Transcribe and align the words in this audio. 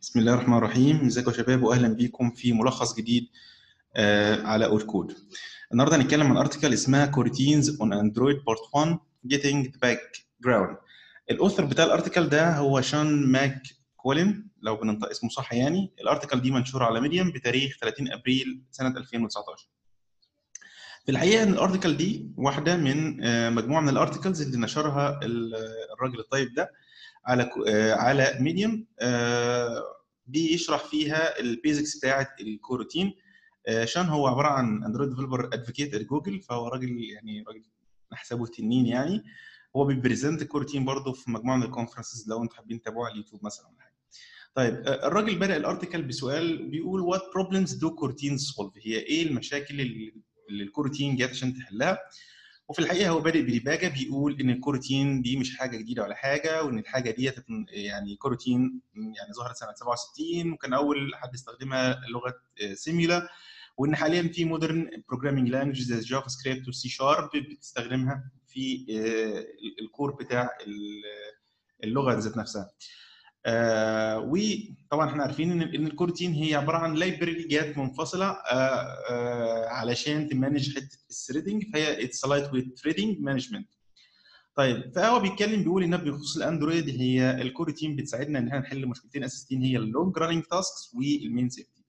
بسم 0.00 0.20
الله 0.20 0.34
الرحمن 0.34 0.56
الرحيم. 0.56 1.06
ازيكم 1.06 1.30
يا 1.30 1.36
شباب؟ 1.36 1.62
واهلا 1.62 1.88
بيكم 1.88 2.30
في 2.30 2.52
ملخص 2.52 2.94
جديد 2.96 3.28
آه 3.96 4.42
على 4.42 4.64
اول 4.66 4.82
كود 4.82 5.14
النهارده 5.72 5.96
هنتكلم 5.96 6.26
عن 6.26 6.36
article 6.36 6.72
اسمها 6.72 7.06
Coroutines 7.06 7.80
on 7.80 7.92
Android 7.92 8.36
part 8.46 8.58
1 8.74 8.98
getting 9.34 9.66
the 9.66 9.78
background. 9.86 10.76
ال 11.30 11.35
author 11.35 11.64
بتاع 11.64 11.84
ال 11.84 11.89
article 11.89 12.28
ده 12.28 12.56
هو 12.56 12.80
شان 12.80 13.26
ماك 13.26 13.62
كولين 13.96 14.48
لو 14.62 14.76
بننطق 14.76 15.08
اسمه 15.10 15.30
صح 15.30 15.52
يعني. 15.52 15.92
ال 16.00 16.05
article 16.05 16.40
دي 16.40 16.50
منشورة 16.50 16.84
على 16.84 17.00
ميديم 17.00 17.30
بتاريخ 17.30 17.76
30 17.80 18.12
أبريل 18.12 18.62
سنة 18.70 18.88
2019 18.96 19.68
في 21.04 21.12
الحقيقة 21.12 21.42
إن 21.42 21.52
ال 21.52 21.58
article 21.58 21.96
دي 21.96 22.30
واحدة 22.36 22.76
من 22.76 23.24
آه 23.24 23.50
مجموعة 23.50 23.80
من 23.80 23.88
ال 23.88 23.94
articles 23.94 24.42
اللي 24.42 24.58
نشرها 24.58 25.20
الراجل 25.22 26.20
الطيب 26.20 26.54
ده. 26.54 26.70
على 27.26 27.50
على 27.92 28.36
ميديم 28.40 28.86
بيشرح 30.26 30.84
فيها 30.84 31.40
ال 31.40 31.48
basics 31.48 31.96
بتاعه 31.96 32.34
ال 32.40 32.47
coroutine 32.47 33.14
شان 33.84 34.06
هو 34.06 34.26
عبارة 34.26 34.48
عن 34.48 34.84
Android 34.84 35.08
developer 35.10 35.46
advocate 35.52 35.94
جوجل 35.96 36.40
فهو 36.40 36.68
راجل 36.68 37.04
يعني 37.04 37.44
راجل 37.48 37.62
نحسبه 38.12 38.46
تنين 38.46 38.86
يعني. 38.86 39.22
هو 39.76 39.84
بي 39.84 39.97
present 39.97 40.42
ال 40.42 40.46
coroutine 40.46 40.84
برضه 40.84 41.12
في 41.12 41.30
مجموعة 41.30 41.56
من 41.56 41.62
ال 41.62 41.67
conferences 41.67 42.28
لو 42.28 42.42
أنتم 42.42 42.56
حابين 42.56 42.80
تتابعوه 42.80 43.04
على 43.04 43.12
اليوتيوب 43.12 43.44
مثلا 43.44 43.66
ولا 43.66 43.80
حاجة. 43.80 43.94
طيب 44.54 44.74
الراجل 44.88 45.38
بدأ 45.38 45.56
ال 45.56 45.62
article 45.62 46.02
بسؤال 46.02 46.70
بيقول 46.70 47.00
what 47.00 47.22
problems 47.34 47.74
do 47.74 47.94
coroutines 47.94 48.38
solve 48.38 48.72
هي 48.82 48.96
إيه 48.98 49.22
المشاكل 49.26 49.80
اللي 49.80 50.14
ال 50.50 50.57
coroutine 50.57 51.16
جت 51.16 51.30
عشان 51.30 51.54
تحلها؟ 51.54 51.98
وفي 52.70 52.78
الحقيقة 52.78 53.10
هو 53.10 53.20
بادئ 53.20 53.42
بريباجه 53.42 53.88
بيقول 53.88 54.40
إن 54.40 54.50
ال 54.50 54.57
coroutine 54.57 55.22
دي 55.22 55.36
مش 55.36 55.58
حاجة 55.58 55.76
جديدة 55.76 56.02
ولا 56.02 56.14
حاجة 56.14 56.62
وإن 56.62 56.78
الحاجة 56.78 57.10
ديت 57.10 57.34
يعني 57.68 58.16
coroutine 58.16 58.80
يعني 58.94 59.32
ظهرت 59.36 59.56
سنة 59.56 59.72
67 59.74 60.52
وكان 60.52 60.72
أول 60.72 61.14
حد 61.14 61.34
استخدمها 61.34 62.00
لغة 62.14 62.34
Simula 62.74 63.28
وإن 63.76 63.96
حاليا 63.96 64.22
في 64.32 64.44
modern 64.44 64.90
programming 65.08 65.48
language 65.48 65.80
زي 65.82 66.00
جافا 66.00 66.28
سكريبت 66.28 66.68
وسي 66.68 66.88
شارب 66.88 67.30
بتستخدمها 67.34 68.30
في 68.48 68.86
ال 69.82 69.88
core 69.88 70.14
بتاع 70.14 70.50
اللغة 71.84 72.14
ذات 72.18 72.36
نفسها. 72.36 72.70
آه 73.46 74.18
وطبعا 74.18 75.08
إحنا 75.10 75.22
عارفين 75.22 75.52
إن 75.52 75.62
إن 75.62 75.86
ال 75.86 75.91
coroutine 75.91 76.32
هي 76.32 76.54
عبارة 76.54 76.76
عن 76.78 76.94
library 76.94 77.48
جات 77.48 77.78
منفصلة 77.78 78.26
آه 78.26 78.54
آه 79.10 79.68
علشان 79.68 80.28
ت 80.28 80.35
manage 80.35 80.74
حتة 80.76 80.98
ال 81.10 81.15
threading 81.15 81.64
فهي 81.72 82.04
it's 82.04 82.24
lightweight 82.24 82.52
threading 82.52 83.20
management. 83.20 83.68
طيب 84.54 84.92
فهو 84.94 85.20
بيتكلم 85.20 85.62
بيقول 85.62 85.82
إن 85.84 85.96
بخصوص 85.96 86.36
الأندرويد 86.36 86.88
هي 86.88 87.42
ال 87.42 87.47
coroutine 87.47 87.96
بتساعدنا 87.96 88.38
إن 88.38 88.46
إحنا 88.48 88.58
نحل 88.60 88.86
مشكلتين 88.86 89.24
أساسيتين 89.24 89.62
هي 89.62 89.76
ال 89.76 89.84
long 89.84 90.18
running 90.18 90.42
tasks 90.44 90.94
وال 90.94 91.12
main 91.12 91.48
safety. 91.48 91.84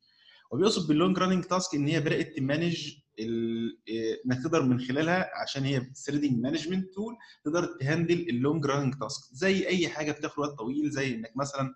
وبيقصد 0.51 0.87
بال 0.87 0.97
long 0.97 1.17
running 1.17 1.43
task 1.43 1.75
إن 1.75 1.87
هي 1.87 1.99
بدأت 1.99 2.37
ت 2.37 2.45
manage 2.45 2.93
إنك 3.19 4.43
تقدر 4.43 4.63
من 4.63 4.79
خلالها 4.79 5.29
عشان 5.41 5.63
هي 5.63 5.91
threading 6.05 6.39
management 6.39 6.93
tool 6.93 7.15
تقدر 7.45 7.65
ت 7.79 7.86
handle 7.86 8.29
ال 8.29 8.36
long 8.36 8.65
running 8.65 8.93
task 8.95 9.33
زي 9.33 9.67
أي 9.67 9.89
حاجة 9.89 10.11
بتاخد 10.11 10.39
وقت 10.39 10.57
طويل 10.57 10.89
زي 10.89 11.15
إنك 11.15 11.31
مثلا 11.37 11.73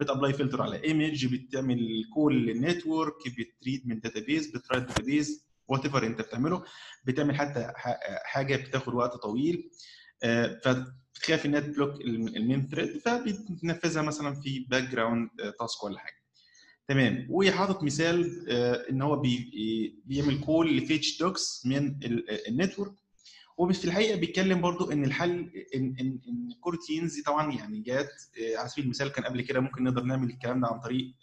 بت 0.00 0.09
apply 0.09 0.32
filter 0.32 0.62
على 0.62 0.84
image 0.84 1.26
بتعمل 1.34 1.78
call 2.14 2.46
لل 2.46 2.61
network 2.61 3.14
بت 3.28 3.48
read 3.48 3.88
من 3.88 4.00
database 4.00 4.46
بت 4.56 4.84
write 4.84 5.44
database 5.68 5.84
whatever 5.84 6.06
أنت 6.06 6.20
بتعمله. 6.20 6.64
بتعمل 7.04 7.34
حتى 7.36 7.72
حاجة 8.24 8.56
بتاخد 8.56 8.94
وقت 8.94 9.12
طويل. 9.16 9.70
فبتخاف 10.64 11.46
إنها 11.46 11.60
ت 11.60 11.67
block 11.67 12.00
ال 12.00 12.14
main 12.14 12.68
thread 12.68 12.98
فبتنفذها 12.98 14.02
مثلا 14.02 14.34
في 14.34 14.66
background 14.70 15.28
task 15.58 15.84
ولا 15.84 15.98
حاجة. 15.98 16.23
تمام. 16.88 17.26
وحاطط 17.30 17.82
مثال 17.82 18.48
إن 18.90 19.02
هو 19.02 19.16
بي 19.16 19.94
بيعمل 20.04 20.40
call 20.40 20.76
ل 20.76 20.83
fetch 20.83 21.18
docs 21.18 21.66
من 21.66 21.96
ال 22.48 22.53
network. 22.53 22.92
وفي 23.58 23.84
الحقيقة 23.84 24.16
بيتكلم 24.16 24.60
برضو 24.60 24.92
إن 24.92 25.04
الحل 25.04 25.30
إن 25.74 25.96
إن 26.00 26.18
إن 26.28 26.48
ال 26.50 26.56
coroutines 26.56 27.20
طبعا 27.22 27.52
يعني 27.52 27.80
جات 27.80 28.08
على 28.56 28.68
سبيل 28.68 28.84
المثال 28.84 29.08
كان 29.12 29.24
قبل 29.24 29.40
كده 29.42 29.60
ممكن 29.60 29.84
نقدر 29.84 30.02
نعمل 30.02 30.30
الكلام 30.30 30.60
ده 30.60 30.66
عن 30.68 30.80
طريق 30.80 31.14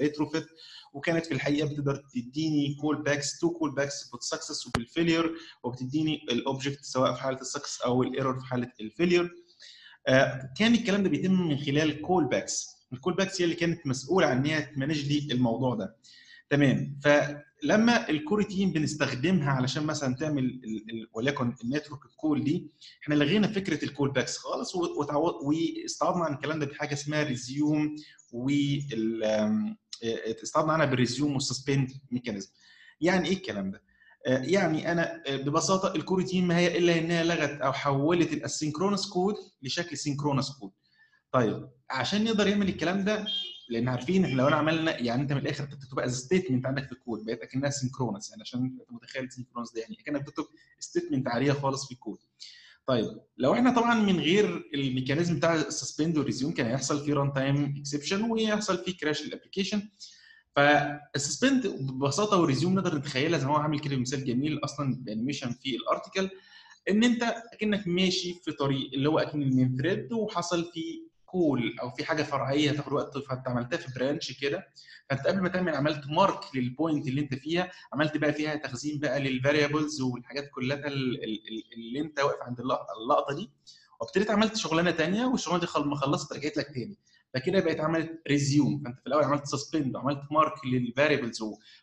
Retrofit 0.00 0.46
وكانت 0.92 1.26
في 1.26 1.34
الحقيقة 1.34 1.68
بتقدر 1.68 1.96
تديني 2.14 2.74
callbacks 2.80 3.02
two 3.02 3.38
callbacks 3.38 3.50
بال 3.50 3.74
success 3.74 4.10
وبال 4.10 4.66
failure 4.66 5.34
وبتديني 5.64 6.22
ال 6.32 6.39
object 6.39 6.84
سواء 6.84 7.14
في 7.14 7.20
حالة 7.20 7.40
ال 7.40 7.45
success 7.45 7.80
أو 7.80 8.02
ال 8.02 8.08
error 8.08 8.40
في 8.40 8.46
حالة 8.46 8.72
ال 8.80 8.87
failure 8.87 9.34
كان 10.58 10.74
الكلام 10.74 11.02
ده 11.02 11.08
بيتم 11.08 11.48
من 11.48 11.56
خلال 11.58 12.00
callbacks 12.02 12.73
ال 12.94 13.14
callbacks 13.14 13.40
هي 13.40 13.44
اللي 13.44 13.56
كانت 13.56 13.86
مسؤولة 13.86 14.26
عن 14.26 14.36
إن 14.38 14.46
هي 14.46 14.62
ت 14.62 14.68
manage 14.68 15.06
لي 15.12 15.32
الموضوع 15.34 15.74
ده. 15.74 15.96
تمام. 16.50 16.98
فلما 17.04 18.08
ال 18.08 18.14
coroutine 18.14 18.72
بنستخدمها 18.72 19.50
علشان 19.50 19.84
مثلا 19.86 20.14
تعمل 20.14 20.60
وليكن 21.12 21.54
ال 21.64 21.69
network 21.69 22.00
call 22.16 22.44
دي 22.44 22.66
إحنا 23.02 23.14
لغينا 23.14 23.46
فكرة 23.48 23.84
ال 23.84 24.10
callbacks 24.10 24.36
خالص 24.36 24.74
واستعوضنا 24.74 26.24
عن 26.24 26.34
الكلام 26.34 26.58
ده 26.58 26.66
بحاجة 26.66 26.92
اسمها 26.94 27.22
resume 27.22 27.96
و 28.32 28.50
استعوضنا 30.42 30.72
عنها 30.72 30.86
بال 30.86 30.98
resume 30.98 31.34
وال 31.34 31.46
suspend 31.46 31.90
mechanism 32.10 32.50
يعني 33.00 33.28
إيه 33.28 33.34
الكلام 33.34 33.70
ده؟ 33.70 33.82
يعني 34.26 34.92
أنا 34.92 35.22
ببساطة 35.28 35.94
ال 35.96 36.01
coroutine 36.01 36.46
ما 36.46 36.58
هي 36.58 36.78
إلا 36.78 36.98
إنها 36.98 37.24
لغت 37.24 37.60
أو 37.60 37.72
حولت 37.72 38.30
ال 38.30 38.36
asynchronous 38.36 39.12
code 39.12 39.34
لشكل 39.62 39.96
synchronous 39.96 40.50
code 40.58 40.70
طيب 41.34 41.68
عشان 41.90 42.24
نقدر 42.24 42.46
يعمل 42.46 42.68
الكلام 42.68 43.04
ده 43.04 43.26
لأن 43.68 43.88
عارفين 43.88 44.24
إحنا 44.24 44.36
لو 44.36 44.48
أنا 44.48 44.56
عملنا 44.56 45.00
يعني 45.00 45.22
أنت 45.22 45.32
من 45.32 45.38
الآخر 45.38 45.64
بتكتب 45.64 45.98
as 45.98 46.16
statement 46.18 46.66
عندك 46.66 46.86
في 46.86 46.92
الكود 46.92 47.24
بقت 47.24 47.40
أكنها 47.40 47.70
synchronous 47.70 48.30
يعني 48.30 48.42
عشان 48.42 48.60
أنت 48.64 48.80
متخيل 48.90 49.32
synchronous 49.32 49.72
ده 49.72 49.80
يعني 49.80 49.96
أكنك 50.00 50.22
بتكتب 50.22 50.44
statement 50.78 51.28
عادية 51.28 51.52
خالص 51.52 51.86
في 51.86 51.92
الكود 51.92 52.18
طيب 52.86 53.20
لو 53.38 53.54
إحنا 53.54 53.70
طبعا 53.74 53.94
من 53.94 54.20
غير 54.20 54.70
ال 54.74 54.80
mechanism 54.80 55.36
بتاع 55.36 55.54
ال 55.54 55.62
suspend 55.62 56.18
وال 56.18 56.27
resume 56.27 56.52
كان 56.52 56.66
هيحصل 56.66 57.04
فيه 57.04 57.14
runtime 57.14 57.74
exception 57.78 58.30
ويحصل 58.30 58.84
فيه 58.84 58.96
crash 58.96 59.22
لل 59.26 59.35
application 59.35 59.82
فال 60.56 60.80
suspend 60.80 61.66
ببساطة 61.66 62.36
وال 62.36 62.46
resume 62.46 62.74
نقدر 62.74 62.98
نتخيلها 62.98 63.38
زي 63.38 63.46
ما 63.46 63.52
هو 63.52 63.56
عامل 63.56 63.78
كده 63.80 63.96
مثال 63.96 64.24
جميل 64.24 64.64
أصلا 64.64 64.96
ب 65.04 65.09
animation 65.09 65.50
في 65.50 65.76
ال 65.76 65.83
article 65.83 66.30
إن 66.90 67.04
أنت 67.04 67.22
أكنك 67.52 67.88
ماشي 67.88 68.34
في 68.34 68.52
طريق 68.52 68.90
اللي 68.94 69.08
هو 69.08 69.18
أكن 69.18 69.42
ال 69.42 69.49
main 69.49 69.76
thread 69.76 70.12
وحصل 70.12 70.70
فيه 70.72 71.03
call 71.34 71.76
أو 71.82 71.90
في 71.90 72.04
حاجة 72.04 72.22
فرعية 72.22 72.70
تاخد 72.72 72.92
وقت 72.92 73.18
فأنت 73.18 73.48
عملتها 73.48 73.76
في 73.76 73.98
branch 73.98 74.40
كده. 74.40 74.68
فأنت 75.10 75.26
قبل 75.26 75.40
ما 75.40 75.48
تعمل 75.48 75.74
عملت 75.74 76.06
mark 76.06 76.40
لل 76.54 76.69
point 76.69 77.08
اللي 77.08 77.20
أنت 77.20 77.34
فيها. 77.34 77.70
عملت 77.92 78.16
بقى 78.16 78.32
فيها 78.32 78.54
تخزين 78.56 78.98
بقى 79.00 79.20
لل 79.20 79.34
variables 79.34 80.00
والحاجات 80.00 80.50
كلها 80.54 80.86
اللي 81.76 82.00
أنت 82.00 82.20
واقف 82.20 82.42
عند 82.42 82.60
اللقطة 82.60 83.34
دي. 83.34 83.50
وابتديت 84.00 84.30
عملت 84.30 84.56
شغلانة 84.56 84.90
ثانية 84.92 85.26
والشغلانة 85.26 85.60
دي 85.60 85.88
ما 85.88 85.96
خلصت 85.96 86.32
رجعت 86.32 86.56
لك 86.56 86.66
تاني. 86.74 86.98
فكده 87.34 87.60
بقت 87.60 87.80
عملت 87.80 88.22
resume 88.28 88.82
فأنت 88.84 89.00
في 89.00 89.06
الأول 89.06 89.24
عملت 89.24 89.46
suspend 89.46 89.96
وعملت 89.96 90.22
مارك 90.30 90.66
للفاريبلز 90.66 91.38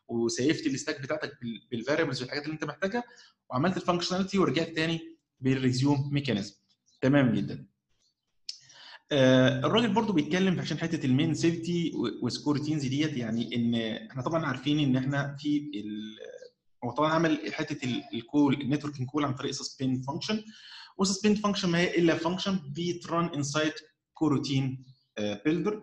وسيفت 0.07 0.65
الستاك 0.67 1.01
بتاعتك 1.01 1.31
بال 1.71 1.80
variables 1.80 2.21
والحاجات 2.21 2.43
اللي 2.43 2.53
أنت 2.53 2.63
محتاجها. 2.63 3.03
وعملت 3.49 3.77
ال 3.77 3.82
functionality 3.82 4.37
ورجعت 4.39 4.67
تاني 4.67 5.17
بال 5.39 5.57
resume 5.57 6.09
mechanism 6.13 6.55
تمام 7.01 7.33
جدا. 7.33 7.70
الراجل 9.13 9.93
برضو 9.93 10.13
بيتكلم 10.13 10.59
عشان 10.59 10.79
حتة 10.79 11.05
ال 11.05 11.11
main 11.11 11.33
safety 11.33 11.91
وال 12.21 12.32
coroutines 12.32 12.85
ديت 12.85 13.17
يعني 13.17 13.55
إن 13.55 13.75
إحنا 14.09 14.21
طبعا 14.21 14.45
عارفين 14.45 14.79
إن 14.79 14.95
إحنا 14.97 15.35
في 15.39 15.71
هو 16.83 16.91
طبعا 16.91 17.11
عمل 17.13 17.53
حتة 17.53 18.03
ال 18.13 18.23
call 18.23 18.61
ال 18.61 18.66
networking 18.66 19.09
call 19.09 19.25
عن 19.25 19.33
طريق 19.33 19.51
suspend 19.51 20.05
function 20.05 20.43
و 20.97 21.02
suspend 21.02 21.37
function 21.37 21.69
ما 21.69 21.77
هي 21.77 21.97
إلا 21.97 22.15
function 22.15 22.59
بت 22.75 22.95
run 22.95 23.25
inside 23.25 23.73
coroutine 24.13 24.85
builder 25.45 25.81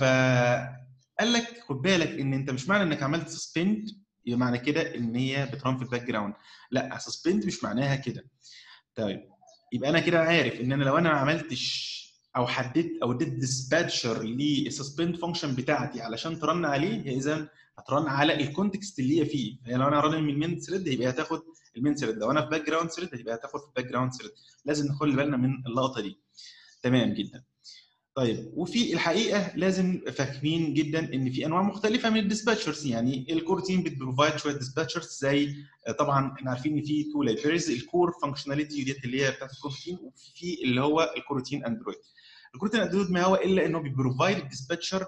فقال 0.00 1.32
لك 1.32 1.60
خد 1.68 1.76
بالك 1.82 2.08
إن 2.20 2.32
أنت 2.34 2.50
مش 2.50 2.68
معنى 2.68 2.82
إنك 2.82 3.02
عملت 3.02 3.28
suspend 3.28 3.88
يبقى 4.26 4.38
معنى 4.40 4.58
كده 4.58 4.94
إن 4.94 5.16
هي 5.16 5.46
بت 5.52 5.62
run 5.62 5.76
في 5.76 5.82
ال 5.82 6.04
background 6.04 6.34
لا 6.70 6.98
suspend 6.98 7.46
مش 7.46 7.64
معناها 7.64 7.96
كده. 7.96 8.24
طيب 8.94 9.20
يبقى 9.72 9.90
أنا 9.90 10.00
كده 10.00 10.20
عارف 10.20 10.60
إن 10.60 10.72
أنا 10.72 10.84
لو 10.84 10.98
أنا 10.98 11.12
ما 11.12 11.18
عملتش 11.18 11.98
أو 12.36 12.46
حددت 12.46 12.92
أو 13.02 13.12
اديت 13.12 13.28
dispatcher 13.28 14.22
لل 14.22 14.43
suspend 14.43 15.16
function 15.16 15.54
بتاعتي 15.54 16.00
علشان 16.00 16.38
ت 16.40 16.46
run 16.46 16.64
عليه 16.64 17.02
هي 17.06 17.16
إذا 17.16 17.48
هت 17.78 17.89
run 17.89 18.06
على 18.06 18.34
ال 18.34 18.42
context 18.42 18.98
اللي 18.98 19.20
هي 19.20 19.26
فيه. 19.26 19.56
يعني 19.66 19.82
لو 19.82 19.88
أنا 19.88 20.00
run 20.00 20.22
من 20.22 20.30
ال 20.30 20.36
main 20.36 20.60
thread 20.60 20.86
يبقى 20.86 21.10
هتاخد 21.10 21.40
ال 21.76 21.80
main 21.80 21.94
thread 21.94 22.16
لو 22.16 22.30
أنا 22.30 22.40
في 22.42 22.48
background 22.48 22.90
thread 22.90 23.14
يبقى 23.14 23.34
هتاخد 23.34 23.60
في 23.60 23.66
ال 23.66 23.92
background 23.92 24.12
thread 24.12 24.30
لازم 24.64 24.86
نخلي 24.86 25.16
بالنا 25.16 25.36
من 25.36 25.66
اللقطة 25.66 26.00
دي. 26.00 26.18
تمام 26.82 27.14
جدا. 27.14 27.44
طيب 28.18 28.52
وفي 28.56 28.92
الحقيقة 28.92 29.56
لازم 29.56 30.00
فاهمين 30.12 30.74
جدا 30.74 31.14
إن 31.14 31.30
في 31.30 31.46
أنواع 31.46 31.62
مختلفة 31.62 32.10
من 32.10 32.20
ال 32.20 32.25
dispatchers. 32.25 32.86
يعني 32.86 33.26
ال 33.30 33.35
coroutine 33.35 33.82
بت 33.82 33.94
provide 33.94 34.36
شوية 34.36 34.52
dispatchers 34.52 35.18
زي 35.20 35.54
طبعا 35.98 36.32
إحنا 36.32 36.50
عارفين 36.50 36.78
إن 36.78 36.84
في 36.84 37.04
two 37.12 37.22
libraries 37.22 37.70
ال 37.70 37.78
core 37.78 38.12
functionality 38.22 38.84
ديت 38.84 39.04
اللي 39.04 39.24
هي 39.24 39.30
بتاعت 39.30 39.50
ال 39.52 39.57
coroutine 39.57 39.98
وفي 40.02 40.64
اللي 40.64 40.80
هو 40.80 41.14
ال 41.16 41.21
coroutine 41.21 41.64
Android 41.64 41.98
ال 42.54 42.57
coroutine 42.57 42.80
Android 42.80 43.10
ما 43.10 43.22
هو 43.22 43.34
إلا 43.34 43.66
إنه 43.66 43.78
بي 43.78 43.91
provide 43.91 44.36
ال 44.36 44.42
dispatcher 44.42 45.06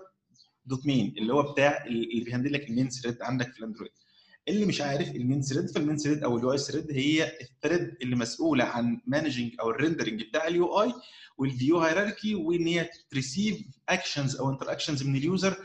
dot 0.67 0.87
main 0.87 1.15
اللي 1.19 1.33
هو 1.33 1.53
بتاع 1.53 1.85
اللي 1.87 2.25
بي 2.25 2.32
handle 2.32 2.53
لك 2.53 2.69
ال 2.71 2.75
main 2.75 2.91
thread 2.91 3.23
عندك 3.23 3.53
في 3.53 3.59
الأندرويد. 3.59 3.93
اللي 4.51 4.67
مش 4.67 4.81
عارف 4.81 5.09
ال 5.11 5.17
main 5.17 5.43
thread 5.43 5.71
فال 5.71 5.80
main 5.80 5.97
thread 5.97 6.25
أو 6.25 6.37
ال 6.39 6.53
UI 6.53 6.59
thread 6.59 6.91
هي 6.91 7.33
ال 7.41 7.49
thread 7.49 7.97
اللي 8.03 8.17
مسؤولة 8.17 8.65
عن 8.65 9.01
managing 9.07 9.53
أو 9.61 9.71
ال 9.71 9.76
rendering 9.76 10.23
بتاع 10.23 10.47
ال 10.47 10.83
UI 10.83 10.93
وال 11.39 11.52
view 11.52 11.79
hierarchy 11.81 12.35
وإن 12.35 12.67
هي 12.67 12.91
ت 13.11 13.17
receive 13.17 13.61
actions 13.89 14.37
أو 14.37 14.51
interactions 14.51 15.03
من 15.03 15.17
ال 15.17 15.25
user 15.25 15.57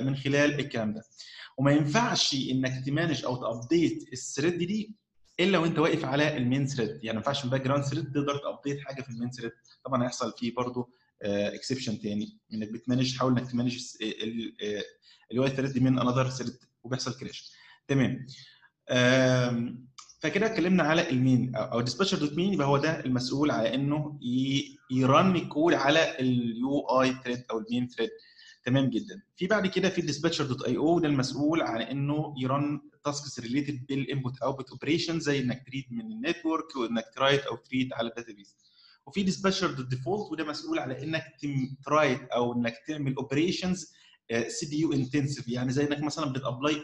من 0.00 0.16
خلال 0.16 0.60
الكلام 0.60 0.94
ده. 0.94 1.02
وما 1.58 1.72
ينفعش 1.72 2.34
إنك 2.50 2.86
ت 2.86 2.91
manage 2.91 3.24
أو 3.24 3.36
ت 3.36 3.47
update 3.47 4.12
ال 4.12 4.19
thread 4.19 4.58
دي 4.58 4.94
إلا 5.40 5.58
وإنت 5.58 5.78
واقف 5.78 6.04
على 6.04 6.36
ال 6.36 6.42
main 6.42 6.66
thread. 6.66 6.88
يعني 6.88 7.02
ما 7.04 7.14
ينفعش 7.14 7.44
من 7.44 7.50
background 7.50 7.84
thread 7.84 8.04
تقدر 8.12 8.38
ت 8.38 8.44
update 8.44 8.80
حاجة 8.80 9.02
في 9.02 9.10
ال 9.10 9.14
main 9.14 9.30
thread. 9.30 9.52
طبعا 9.84 10.04
هيحصل 10.04 10.32
فيه 10.38 10.54
برضه 10.54 10.88
exception 11.22 12.00
تاني. 12.00 12.38
إنك 12.54 12.68
بت 12.72 12.82
manage 12.82 13.14
تحاول 13.14 13.38
إنك 13.38 13.50
ت 13.50 13.54
manage 13.54 13.78
ال 15.32 15.44
UI 15.44 15.50
thread 15.50 15.82
من 15.82 15.98
another 15.98 16.30
thread 16.30 16.56
وبيحصل 16.84 17.18
crash 17.18 17.52
تمام. 17.88 18.26
فكده 20.20 20.46
اتكلمنا 20.46 20.82
على 20.82 21.10
ال 21.10 21.17
main. 21.17 21.54
أو 21.56 21.80
dispatcher 21.80 22.18
dot 22.18 22.32
main 22.32 22.52
يبقى 22.52 22.66
هو 22.66 22.76
ده 22.78 23.04
المسؤول 23.04 23.50
على 23.50 23.74
إنه 23.74 24.18
ي 24.90 25.01
run 25.01 25.36
الكود 25.36 25.74
على 25.74 26.18
ال 26.20 26.80
UI 26.80 27.16
thread 27.24 27.44
أو 27.50 27.58
ال 27.58 27.64
main 27.64 27.88
thread 27.88 28.10
تمام 28.64 28.90
جدا. 28.90 29.22
في 29.36 29.46
بعد 29.46 29.66
كده 29.66 29.88
في 29.88 30.00
dispatcher 30.00 30.44
dot 30.46 30.62
IO 30.62 30.98
ده 30.98 31.08
المسؤول 31.08 31.62
عن 31.62 31.80
إنه 31.82 32.34
ي 32.38 32.49
run 32.49 32.80
tasks 33.04 33.40
related 33.40 33.86
بال 33.88 34.02
input 34.02 34.38
output 34.42 34.70
operation 34.70 35.20
زي 35.20 35.38
إنك 35.40 35.66
ت 35.66 35.70
read 35.70 35.84
من 35.90 36.00
ال 36.12 36.20
network 36.20 36.76
وإنك 36.76 37.04
ت 37.16 37.20
write 37.20 37.40
أو 37.40 37.56
ت 37.56 37.63
read 37.63 37.92
على 37.92 38.08
ال 38.08 38.13
database 38.13 38.56
وفي 39.06 39.22
dispatcher 39.22 39.70
dot 39.70 39.86
default 39.88 40.32
وده 40.32 40.44
مسؤول 40.44 40.78
على 40.78 41.02
إنك 41.04 41.24
ت 41.84 41.90
write 41.90 42.22
أو 42.28 42.52
إنك 42.52 42.74
تعمل 42.88 43.14
operations 43.16 43.92
CPU 44.48 44.78
intensive 44.80 45.48
يعني 45.48 45.72
زي 45.72 45.84
إنك 45.84 46.02
مثلا 46.02 46.32
بت 46.32 46.46
apply 46.46 46.82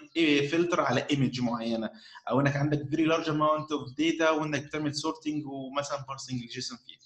فلتر 0.49 0.81
على 0.81 1.06
image 1.11 1.41
معينة 1.41 1.91
أو 2.31 2.41
إنك 2.41 2.56
عندك 2.56 2.89
very 2.91 3.05
large 3.05 3.29
amount 3.29 3.73
of 3.73 3.93
data 3.99 4.31
وإنك 4.31 4.65
بتعمل 4.65 4.94
sorting 4.94 5.47
ومثلا 5.47 6.05
parsing 6.09 6.43
ال 6.43 6.50
JSON 6.50 6.79
فيه. 6.87 6.97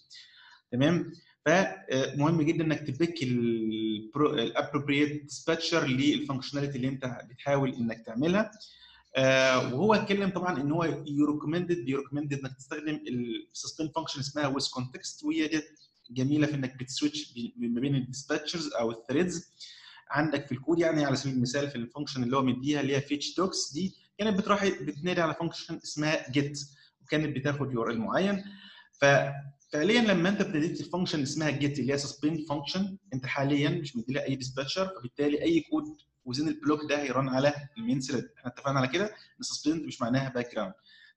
تمام؟ 0.72 1.12
فمهم 1.46 2.42
جدا 2.42 2.64
إنك 2.64 2.86
ت 2.86 2.94
pick 2.94 3.22
ال 3.22 3.39
appropriate 3.39 5.22
dispatcher 5.22 5.86
لل 5.86 5.98
functionality 5.98 6.76
اللي 6.76 6.88
أنت 6.88 7.18
بتحاول 7.30 7.74
إنك 7.74 8.06
تعملها. 8.06 8.50
وهو 9.72 9.94
اتكلم 9.94 10.30
طبعا 10.30 10.60
إن 10.60 10.72
هو 10.72 10.84
ي 11.06 11.13
recommended 11.13 11.84
بي 11.84 11.93
recommended 11.93 12.38
إنك 12.38 12.56
تستخدم 12.56 13.00
ال 13.52 13.57
suspend 13.57 13.90
function 13.96 14.20
اسمها 14.20 14.46
with 14.46 14.68
context 14.68 15.24
وهي 15.24 15.62
جميلة 16.10 16.46
في 16.46 16.54
إنك 16.54 16.76
بت 16.76 16.91
switch 16.91 17.34
ما 17.56 17.80
بين 17.80 17.94
ال 17.94 18.01
dispatchers 18.01 18.72
أو 18.72 18.90
ال 18.90 18.98
threads 18.98 19.50
عندك 20.10 20.46
في 20.46 20.52
الكود 20.52 20.78
يعني 20.78 21.04
على 21.04 21.16
سبيل 21.16 21.34
المثال 21.34 21.70
في 21.70 21.76
ال 21.76 21.81
function 21.81 22.22
اللي 22.22 22.36
هو 22.36 22.42
مديها 22.42 22.80
اللي 22.80 22.96
هي 22.96 23.00
fetch 23.00 23.34
docs 23.34 23.72
دي 23.72 23.94
كانت 24.18 24.38
بتروح 24.38 24.66
بتنادي 24.68 25.20
على 25.20 25.34
function 25.34 25.80
اسمها 25.84 26.30
get 26.30 26.60
وكانت 27.02 27.36
بتاخد 27.36 27.72
URL 27.72 28.00
معين. 28.00 28.44
ففعليا 28.92 30.00
لما 30.00 30.28
انت 30.28 30.40
ابتديت 30.40 30.80
ال 30.80 30.85
function 30.85 31.22
اسمها 31.22 31.50
get 31.50 31.78
اللي 31.78 31.92
هي 31.92 31.98
suspend 31.98 32.40
function 32.48 32.96
انت 33.14 33.26
حاليا 33.26 33.68
مش 33.70 33.96
مدي 33.96 34.12
لها 34.12 34.24
أي 34.24 34.34
dispatcher 34.36 34.88
فبالتالي 34.98 35.42
أي 35.42 35.60
كود 35.60 35.84
within 36.24 36.48
ال 36.48 36.54
block 36.54 36.80
ده 36.90 37.02
هي 37.02 37.13
run 37.13 37.28
على 37.28 37.52
ال 37.78 37.83
main 37.83 38.00
thread 38.00 38.24
إحنا 38.38 38.50
اتفقنا 38.50 38.78
على 38.78 38.88
كده 38.88 39.04
إن 39.06 39.42
suspend 39.42 39.82
مش 39.82 40.00
معناها 40.02 40.28
background 40.28 40.72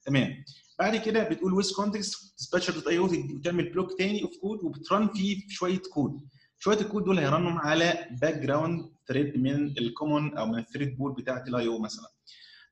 تمام. 0.06 0.44
بعد 0.80 0.95
كده 0.95 1.24
بتقول 1.30 1.53
with 1.53 1.71
context 1.71 2.33
dispatcher 2.38 2.74
dot 2.74 2.88
IO 2.88 3.06
وتعمل 3.06 3.69
block 3.69 3.97
تاني 3.97 4.24
of 4.24 4.38
code 4.38 4.63
وبت 4.63 4.86
run 4.86 5.07
فيه 5.07 5.47
شوية 5.50 5.81
كود 5.94 6.19
شوية 6.59 6.77
الكود 6.81 7.03
دول 7.03 7.19
هي 7.19 7.30
run 7.30 7.47
هم 7.47 7.57
على 7.57 8.07
background 8.21 8.89
thread 9.07 9.38
من 9.38 9.65
ال 9.77 9.86
common 9.86 10.38
أو 10.38 10.45
من 10.45 10.59
ال 10.59 10.65
thread 10.65 10.97
pool 10.97 11.12
بتاعت 11.13 11.47
ال 11.47 11.68
IO 11.68 11.80
مثلا. 11.79 12.07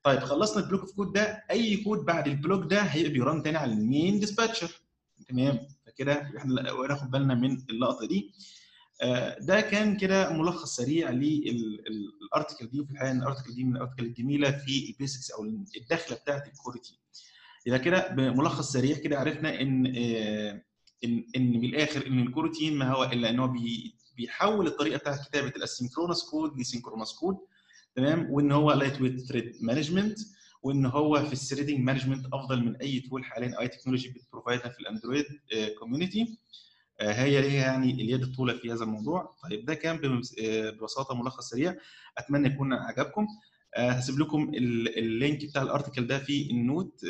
طيب 0.02 0.18
خلصنا 0.20 0.62
ال 0.64 0.67
block 0.67 0.80
of 0.80 0.92
code 0.92 1.12
ده. 1.12 1.44
أي 1.50 1.76
كود 1.76 1.98
بعد 1.98 2.28
ال 2.28 2.35
block 2.35 2.70
ده 2.70 2.80
هيبقى 2.82 3.12
بي 3.12 3.24
run 3.24 3.42
تاني 3.42 3.56
على 3.56 3.72
ال 3.72 3.82
main 3.82 4.20
dispatcher 4.20 4.70
تمام؟ 5.28 5.68
فكده 5.86 6.30
إحنا 6.36 6.62
ناخد 6.88 7.10
بالنا 7.10 7.34
من 7.34 7.58
اللقطة 7.70 8.06
دي. 8.06 8.32
ده 9.40 9.60
كان 9.60 9.96
كده 9.96 10.32
ملخص 10.32 10.76
سريع 10.76 11.10
لل 11.10 11.45
article 11.45 12.66
دي 12.66 12.80
وفي 12.80 12.90
الحقيقة 12.92 13.12
ال 13.12 13.17
article 13.17 13.54
دي 13.54 13.64
من 13.64 13.76
ال 13.76 13.80
article 13.80 14.04
الجميلة 14.04 14.50
في 14.50 14.90
ال 14.90 14.96
basics 14.96 15.30
أو 15.30 15.44
الدخلة 15.76 16.16
بتاعت 16.16 16.46
ال 16.46 16.51
coroutine 16.51 16.98
يبقى 17.66 17.78
كده 17.78 18.08
بملخص 18.08 18.72
سريع 18.72 18.96
كده 18.98 19.18
عرفنا 19.18 19.60
إن 19.60 19.86
إن 21.04 21.24
إن 21.36 21.52
من 21.52 21.64
الآخر 21.64 22.06
إن 22.06 22.18
ال 22.20 22.26
coroutine 22.26 22.76
ما 22.78 22.92
هو 22.92 23.04
إلا 23.04 23.30
إن 23.30 23.38
هو 23.38 23.48
بي 23.48 23.94
بيحول 24.16 24.66
الطريقة 24.66 24.98
بتاعت 24.98 25.28
كتابة 25.28 25.50
ال 25.50 25.56
asynchronous 25.56 26.30
code 26.30 26.50
ل 26.60 26.65
synchronous 26.65 27.18
code 27.20 27.36
تمام؟ 27.94 28.30
وإن 28.30 28.52
هو 28.52 28.72
lightweight 28.72 29.00
thread 29.00 29.56
management 29.60 30.18
وإن 30.62 30.86
هو 30.86 31.24
في 31.24 31.32
ال 31.32 31.37
threading 31.37 31.78
management 31.80 32.26
أفضل 32.32 32.64
من 32.64 32.76
أي 32.76 33.00
tool 33.00 33.24
حاليا 33.24 33.54
أو 33.56 33.60
أي 33.60 33.68
technology 33.68 34.08
بت 34.08 34.20
provide 34.20 34.62
ها 34.62 34.68
في 34.68 34.80
الأندرويد 34.80 35.24
community 35.78 36.38
هي 37.00 37.40
ليها 37.40 37.52
يعني 37.66 37.90
اليد 37.90 38.22
الطولة 38.22 38.52
في 38.58 38.72
هذا 38.72 38.84
الموضوع. 38.84 39.36
طيب 39.42 39.64
ده 39.64 39.74
كان 39.74 40.00
ببساطة 40.02 41.14
ملخص 41.14 41.50
سريع. 41.50 41.74
أتمنى 42.18 42.48
يكون 42.48 42.72
عجبكم. 42.72 43.26
هسيب 43.76 44.18
لكم 44.18 44.50
ال 44.54 44.72
link 44.72 45.44
بتاع 45.44 45.62
ال 45.62 45.68
article 45.68 46.06
ده 46.06 46.18
في 46.18 46.50
ال 46.50 46.60
note 46.60 47.00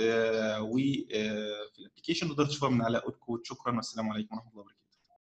وفي 0.60 1.06
ال 1.78 1.82
application 1.82 2.28
تقدروا 2.28 2.48
تشوفوها 2.48 2.70
من 2.70 2.82
على 2.82 2.98
اوت 2.98 3.16
كود 3.16 3.40
شكرا 3.44 3.76
والسلام 3.76 4.10
عليكم 4.10 4.36
ورحمة 4.36 4.50
الله 4.50 4.60
وبركاته. 4.62 4.77